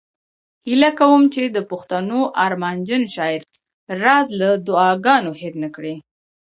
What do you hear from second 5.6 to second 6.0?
نه کړي